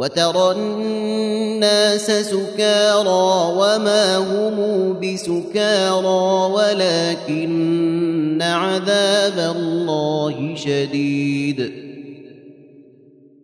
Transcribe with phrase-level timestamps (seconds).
[0.00, 4.56] وترى الناس سكارى وما هم
[5.00, 11.72] بسكارى ولكن عذاب الله شديد.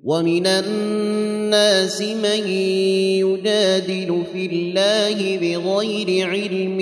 [0.04, 2.48] ومن الناس من
[3.20, 6.78] يجادل في الله بغير علم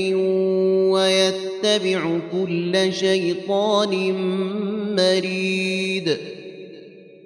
[0.90, 4.12] ويتبع كل شيطان
[4.96, 6.33] مريد.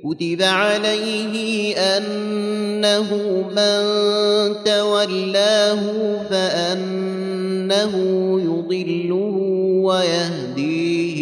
[0.04, 3.08] كتب عليه انه
[3.50, 3.82] من
[4.64, 5.82] تولاه
[6.30, 7.94] فانه
[8.40, 9.36] يضله
[9.82, 11.18] ويهديه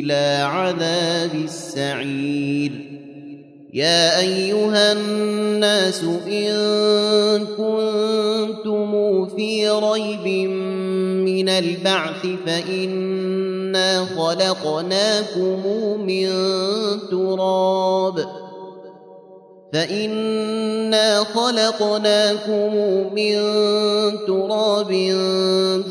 [0.00, 2.72] إلى عذاب السعير
[3.74, 8.90] يا ايها الناس ان كنتم
[9.26, 10.50] في ريب
[11.24, 12.26] من البعث
[13.72, 15.62] فانا خلقناكم
[16.06, 16.28] من
[17.10, 18.26] تراب
[19.72, 22.74] فإنا خلقناكم
[23.14, 23.36] من
[24.26, 24.90] تراب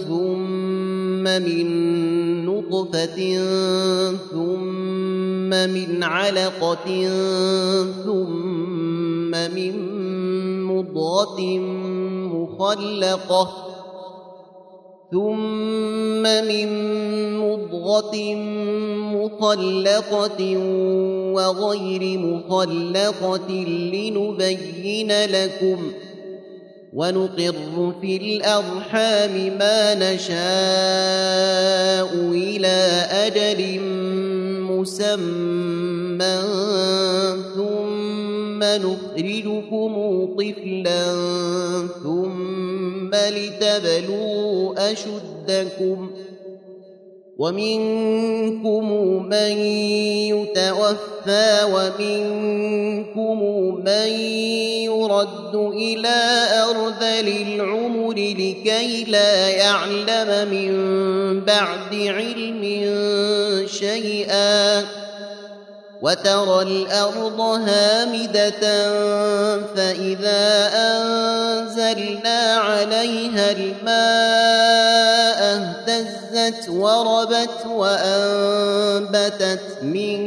[0.08, 1.66] ثم من
[2.46, 3.38] نطفة
[4.32, 7.08] ثم من علقة
[8.06, 9.74] ثم من
[10.64, 11.42] مضغة
[12.34, 13.69] مخلقة
[15.12, 16.70] ثم من
[17.38, 18.36] مضغة
[19.16, 20.58] مخلقة
[21.34, 23.52] وغير مخلقة
[23.94, 25.92] لنبين لكم
[26.94, 30.39] ونقر في الأرحام ما نشاء
[32.32, 32.78] إلى
[33.12, 33.82] أجل
[34.62, 36.39] مسمى
[37.56, 39.94] ثم نخرجكم
[40.38, 41.06] طفلا
[42.04, 42.69] ثم
[43.15, 46.09] لتبلوا أشدكم
[47.39, 48.92] ومنكم
[49.30, 49.58] من
[50.27, 53.43] يتوفى ومنكم
[53.86, 54.09] من
[54.83, 56.17] يرد إلى
[56.70, 60.71] أرذل العمر لكي لا يعلم من
[61.45, 62.61] بعد علم
[63.67, 64.86] شيئا
[66.02, 68.61] وترى الأرض هامدة
[69.76, 80.20] فإذا أنزلنا عليها الماء اهتزت وربت وأنبتت من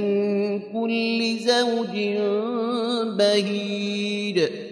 [0.61, 1.97] كل زوج
[3.17, 4.72] بهيج.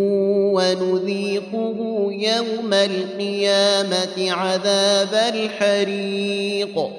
[0.61, 6.89] ونذيقه يوم القيامة عذاب الحريق.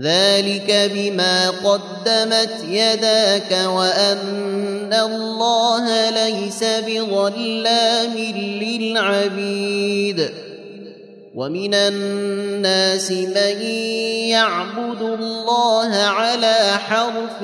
[0.00, 8.16] ذلك بما قدمت يداك وأن الله ليس بظلام
[8.62, 10.30] للعبيد.
[11.36, 13.60] ومن الناس من
[14.32, 17.40] يعبد الله على حرف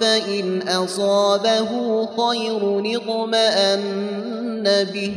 [0.00, 1.70] فإن أصابه
[2.06, 5.12] خير اطمأن به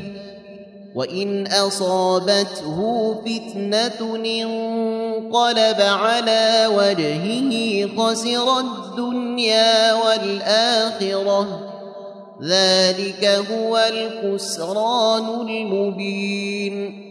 [0.96, 11.68] وإن أصابته فتنة انقلب على وجهه خسر الدنيا والآخرة.
[12.44, 17.11] ذلك هو الخسران المبين.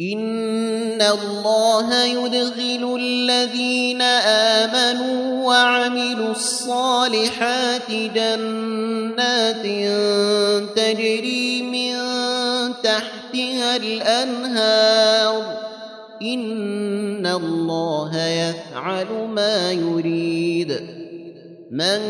[0.00, 9.62] ان الله يدخل الذين امنوا وعملوا الصالحات جنات
[10.76, 11.92] تجري من
[12.82, 15.58] تحتها الانهار
[16.22, 20.80] ان الله يفعل ما يريد
[21.70, 22.00] من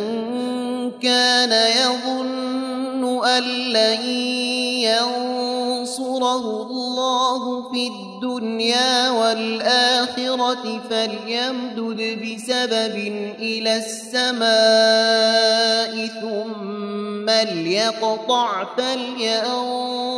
[1.02, 4.04] كان يظن ان لن
[5.90, 6.69] ينصره
[7.00, 12.96] الله في الدنيا والآخرة فليمدد بسبب
[13.38, 14.46] إلى السماء
[16.06, 20.10] ثم ليقطع فلينظر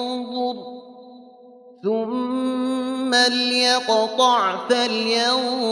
[1.82, 5.68] ثم ليقطع فلينظر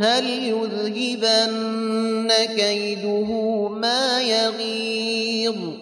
[0.00, 3.30] هل يذهبن كيده
[3.68, 5.79] ما يغيظ.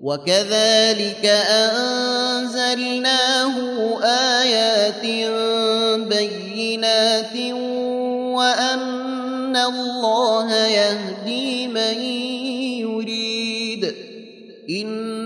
[0.00, 3.06] وكذلك أنزلناه
[4.04, 5.06] آيات
[6.08, 7.36] بينات
[8.36, 12.00] وأن الله يهدي من
[12.80, 13.94] يريد.
[14.70, 15.25] إن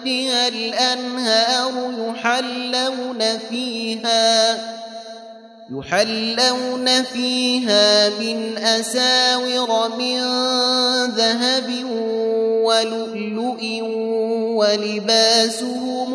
[0.00, 4.58] تحتها الانهار يحلون فيها
[5.70, 10.20] يحلون فيها من اساور من
[11.10, 11.84] ذهب
[12.64, 13.62] ولؤلؤ
[14.56, 16.10] ولباسهم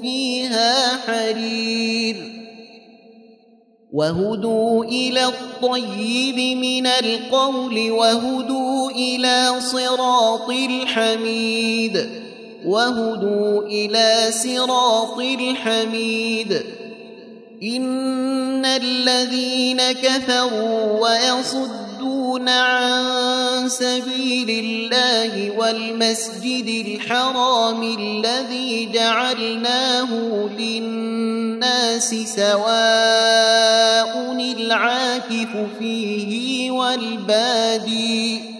[0.00, 2.16] فيها حرير.
[3.92, 12.19] وهدوا إلى الطيب من القول وهدوا إلى صراط الحميد.
[12.64, 16.62] وهدوا إلى صراط الحميد.
[17.62, 30.08] إن الذين كفروا ويصدون عن سبيل الله والمسجد الحرام الذي جعلناه
[30.58, 33.60] للناس سواء
[34.70, 38.59] العاكف فيه والبادي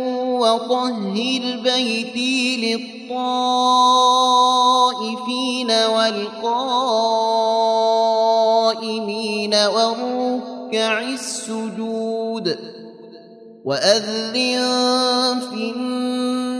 [0.41, 3.71] وطهر بيتي للطائفين
[5.71, 6.53] والقائمين
[9.55, 12.57] والركع السجود
[13.65, 14.33] وأذن
[15.51, 15.71] في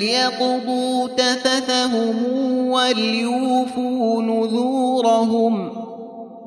[0.00, 2.16] ليقضوا تثثهم
[2.68, 5.70] وليوفوا نذورهم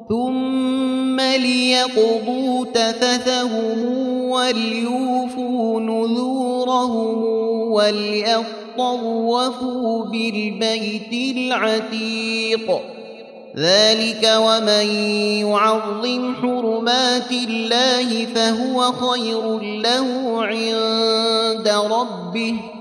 [0.10, 3.86] ثم ليقضوا تثثهم
[4.30, 7.24] وليوفوا نذورهم
[8.78, 9.25] وليطوفوا
[10.06, 12.82] بالبيت العتيق
[13.58, 14.86] ذلك ومن
[15.48, 20.08] يعظم حرمات الله فهو خير له
[20.46, 22.81] عند ربه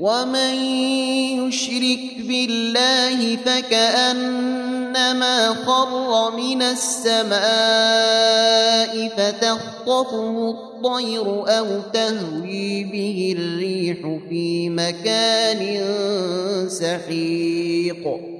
[0.00, 0.54] ومن
[1.44, 4.68] يشرك بالله فكأنما
[5.48, 7.40] خر من السماء
[9.08, 11.26] فتخطفه الطير
[11.58, 15.84] أو تهوي به الريح في مكان
[16.68, 18.39] سحيق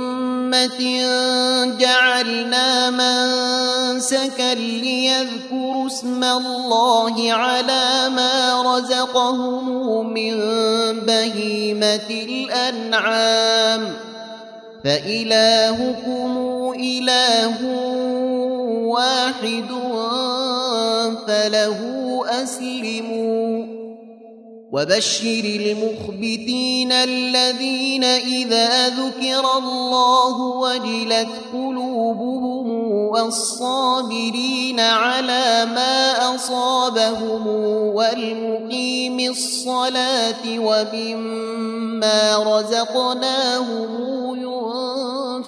[1.77, 10.35] جعلنا منسكا ليذكروا اسم الله على ما رزقهم من
[10.99, 13.93] بهيمة الأنعام.
[14.83, 16.37] فإلهكم
[16.79, 17.65] إله
[18.85, 19.71] واحد
[21.27, 21.79] فله
[22.43, 23.50] أسلموا.
[24.71, 32.71] وبشر المخبتين الذين إذا ذكر الله وجلت قلوبهم
[33.07, 37.47] والصابرين على ما أصابهم
[37.95, 43.89] والمقيم الصلاة ومما رزقناهم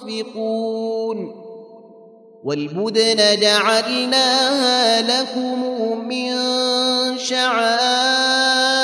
[0.04, 1.44] ينفقون
[2.44, 5.58] والبدن جعلناها لكم
[6.08, 6.34] من
[7.18, 8.83] شعائر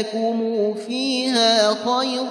[0.00, 2.30] لكم فيها خير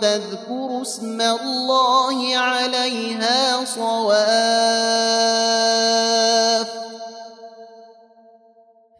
[0.00, 5.06] فاذكروا اسم الله عليها صواف.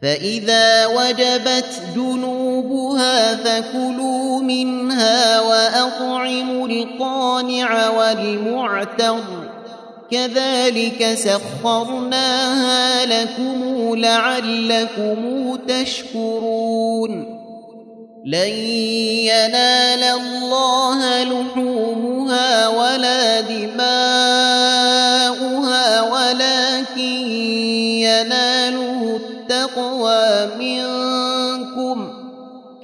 [0.01, 9.46] فإذا وجبت جنوبها فكلوا منها وأطعموا القانع والمعتر.
[10.11, 17.37] كذلك سخرناها لكم لعلكم تشكرون.
[18.27, 18.49] لن
[19.31, 23.81] ينال الله لحومها ولا دماؤها
[26.01, 27.31] ولكن
[28.03, 31.26] يناله التقوى منكم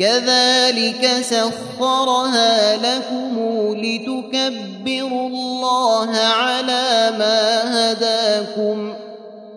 [0.04, 3.38] كذلك سخرها لكم
[3.78, 8.94] لتكبروا الله على ما هداكم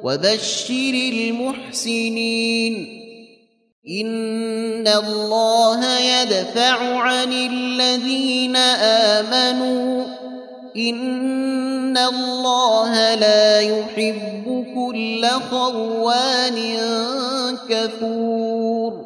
[0.03, 2.75] وبشر المحسنين.
[4.01, 8.57] إن الله يدفع عن الذين
[9.17, 10.05] آمنوا.
[10.77, 16.79] إن الله لا يحب كل خوان
[17.69, 19.06] كفور.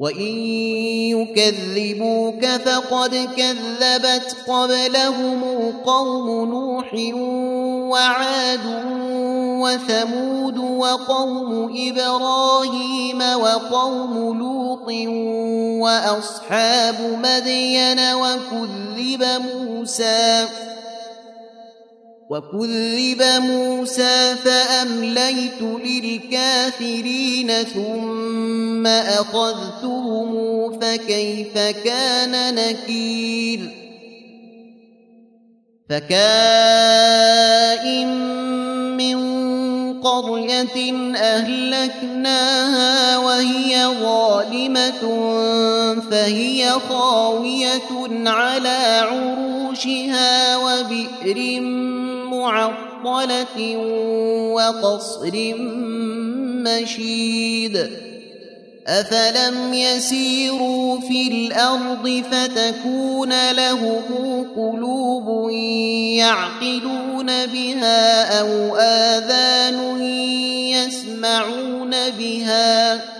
[0.00, 0.36] وإن
[1.12, 6.94] يكذبوك فقد كذبت قبلهم قوم نوح
[7.90, 8.60] وعاد
[9.60, 14.88] وثمود وقوم إبراهيم وقوم لوط
[15.82, 20.46] وأصحاب مدين وكذب موسى
[22.30, 30.30] وكذب موسى فأمليت للكافرين ثم أخذتهم
[30.80, 33.60] فكيف كان نكير
[35.90, 37.30] فكائن
[38.96, 39.20] من
[40.00, 45.00] قرية أهلكناها وهي ظالمة
[46.10, 51.60] فهي خاوية على عروشها وبئر
[52.40, 53.76] معطلة
[54.54, 55.54] وقصر
[56.64, 57.90] مشيد
[58.86, 64.02] أفلم يسيروا في الأرض فتكون لهم
[64.56, 65.50] قلوب
[66.18, 70.02] يعقلون بها أو آذان
[70.72, 73.19] يسمعون بها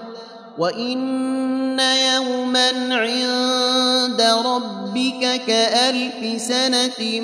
[0.61, 7.21] وإن يوما عند ربك كألف سنة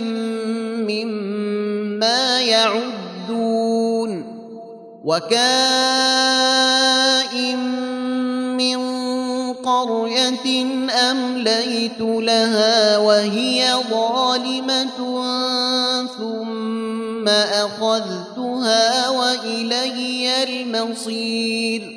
[0.89, 4.11] مما يعدون
[5.05, 5.37] وكائن
[8.57, 8.79] من
[9.53, 10.65] قرية
[11.11, 14.97] أمليت لها وهي ظالمة
[16.17, 21.96] ثم أخذتها وإلي المصير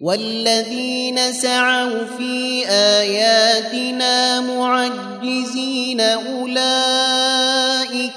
[0.00, 6.62] والذين سعوا في آياتنا معجزين أولئك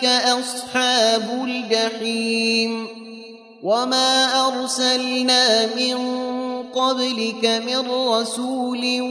[0.05, 2.87] أصحاب الجحيم
[3.63, 5.97] وما أرسلنا من
[6.63, 9.01] قبلك من رسول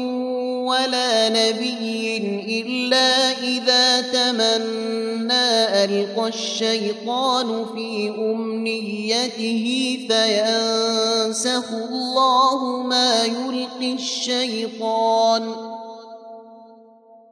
[0.70, 2.16] ولا نبي
[2.61, 9.64] إلا إذا تمنى ألقى الشيطان في أمنيته
[10.09, 15.54] فينسخ الله ما يلقي الشيطان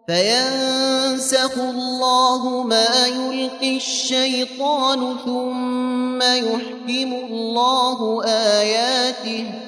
[0.07, 9.68] فينسخ الله ما يلقي الشيطان ثم يحكم الله آياته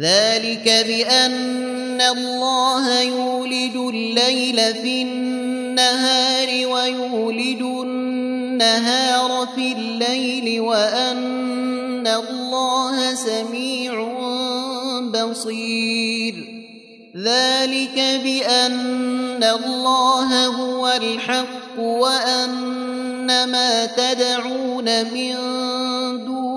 [0.00, 14.04] ذلك بأن الله يولد الليل في النهار ويولد النهار في الليل وأن الله سميع
[15.14, 16.34] بصير.
[17.16, 25.34] ذلك بأن الله هو الحق وأن ما تدعون من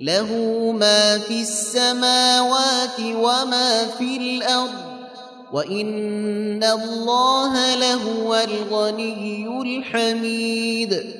[0.00, 0.26] له
[0.80, 4.88] ما في السماوات وما في الأرض
[5.52, 11.18] وإن الله لهو الغني الحميد.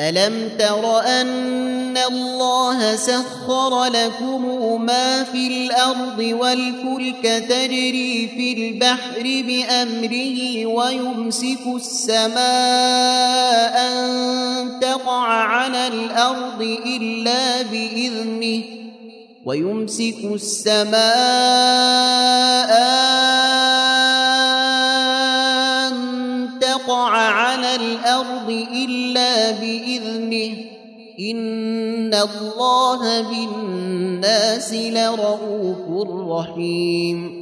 [0.00, 11.66] ألم تر أن الله سخر لكم ما في الأرض والفلك تجري في البحر بأمره ويمسك
[11.76, 13.51] السماء
[15.62, 18.62] على الأرض الا باذنه
[19.44, 21.02] ويمسك السماء
[25.86, 25.94] أن
[26.60, 30.56] تقع على الأرض إلا بإذنه
[31.20, 37.41] إن الله بالناس لرؤوف رحيم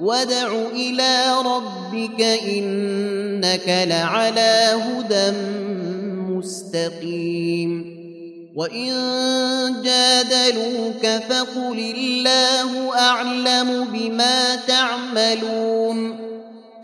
[0.00, 5.36] وادع إلى ربك انك لعلى هدى
[6.30, 8.00] مستقيم
[8.56, 8.92] وان
[9.84, 16.16] جادلوك فقل الله اعلم بما تعملون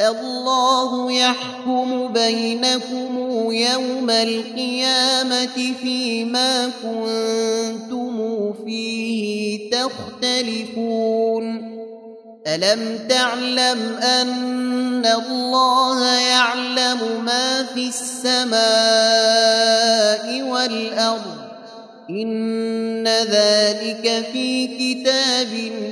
[0.01, 3.19] الله يحكم بينكم
[3.53, 11.76] يوم القيامة فيما كنتم فيه تختلفون
[12.47, 18.57] ألم تعلم أن الله يعلم ما في السماء
[20.43, 21.37] والأرض؟
[22.11, 25.49] إن ذلك في كتاب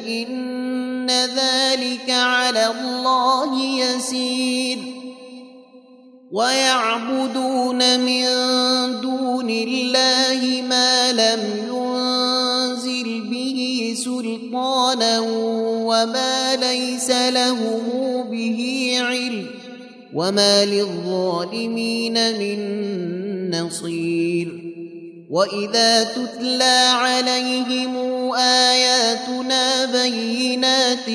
[0.09, 4.79] إن ذلك على الله يسير.
[6.33, 8.25] ويعبدون من
[9.01, 15.21] دون الله ما لم ينزل به سلطانا
[15.95, 17.83] وما ليس لهم
[18.31, 19.47] به علم
[20.15, 22.61] وما للظالمين من
[23.51, 24.49] نصير
[25.31, 27.97] واذا تتلى عليهم
[28.35, 31.07] اياتنا بينات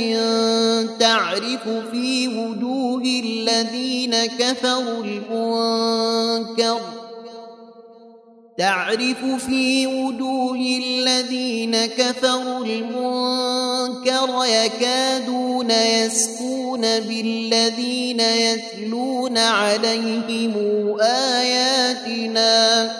[0.99, 6.79] تعرف في وجوه الذين كفروا المنكر
[8.59, 20.53] تعرف في وجوه الذين كفروا المنكر يكادون يسكون بالذين يتلون عليهم
[21.01, 22.91] آياتنا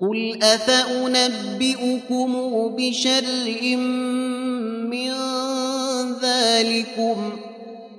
[0.00, 2.32] قل أفأنبئكم
[2.76, 3.24] بشر
[4.90, 5.12] من
[6.22, 7.49] ذلكم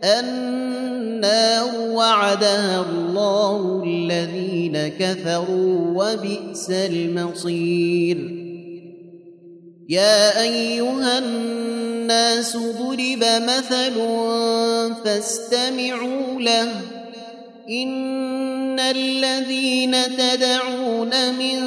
[0.04, 8.18] النار وعدها الله الذين كفروا وبئس المصير.
[9.90, 13.94] يا أيها الناس ضرب مثل
[15.04, 16.72] فاستمعوا له.
[17.70, 21.58] إن الذين تدعون من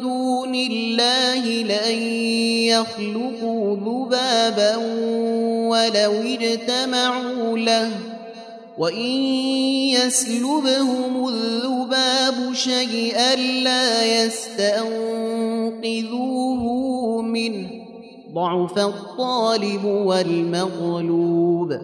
[0.00, 2.02] دون الله لن
[2.68, 4.76] يخلقوا ذبابا
[5.70, 7.90] ولو اجتمعوا له
[8.78, 9.10] وإن
[9.94, 14.92] يسلبهم الذباب شيئا لا يستنقذوه
[17.22, 17.68] منه
[18.34, 21.78] ضعف الطالب والمغلوب.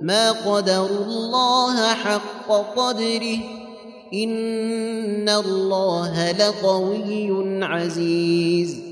[0.00, 3.38] ما قدروا الله حق قدره.
[4.14, 8.91] إن الله لقوي عزيز.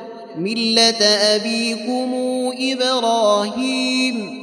[0.37, 2.13] ملة أبيكم
[2.59, 4.41] إبراهيم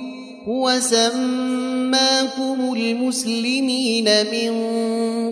[0.49, 4.53] هو سماكم المسلمين من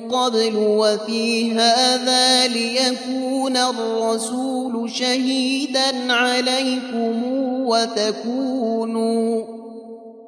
[0.08, 7.22] قبل وفي هذا ليكون الرسول شهيدا عليكم
[7.66, 9.42] وتكونوا